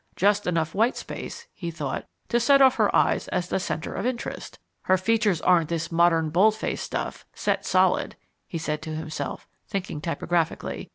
[0.15, 4.03] "Just enough 'white space,'" he thought, "to set off her eyes as the 'centre of
[4.03, 8.15] interest.' Her features aren't this modern bold face stuff, set solid,"
[8.47, 10.89] he said to himself, thinking typographically.